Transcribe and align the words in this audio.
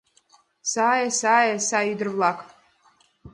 Сае, 0.73 1.05
сае, 1.19 1.53
сай 1.67 1.85
ӱдыр-влак 1.93 2.39